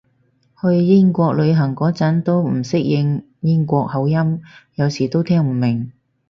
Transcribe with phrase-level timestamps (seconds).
[0.59, 4.41] 去英國旅行嗰陣都唔適應英國口音，
[4.73, 5.91] 有時都聽唔明